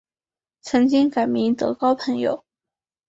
[0.61, 2.43] 曾经改名德高朋友。